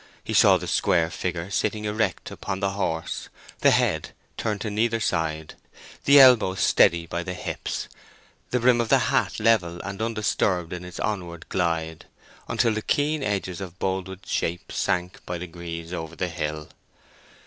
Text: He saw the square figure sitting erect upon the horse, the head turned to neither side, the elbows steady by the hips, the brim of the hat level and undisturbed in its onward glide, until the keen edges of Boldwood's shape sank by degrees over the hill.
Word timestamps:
He 0.23 0.33
saw 0.33 0.57
the 0.57 0.65
square 0.65 1.11
figure 1.11 1.51
sitting 1.51 1.85
erect 1.85 2.31
upon 2.31 2.59
the 2.59 2.71
horse, 2.71 3.29
the 3.59 3.69
head 3.69 4.13
turned 4.35 4.61
to 4.61 4.71
neither 4.71 4.99
side, 4.99 5.53
the 6.05 6.19
elbows 6.19 6.59
steady 6.61 7.05
by 7.05 7.21
the 7.21 7.35
hips, 7.35 7.87
the 8.49 8.59
brim 8.59 8.81
of 8.81 8.89
the 8.89 8.97
hat 9.13 9.39
level 9.39 9.79
and 9.81 10.01
undisturbed 10.01 10.73
in 10.73 10.83
its 10.83 10.99
onward 10.99 11.47
glide, 11.49 12.07
until 12.47 12.73
the 12.73 12.81
keen 12.81 13.21
edges 13.21 13.61
of 13.61 13.77
Boldwood's 13.77 14.31
shape 14.31 14.71
sank 14.71 15.23
by 15.27 15.37
degrees 15.37 15.93
over 15.93 16.15
the 16.15 16.29
hill. 16.29 16.69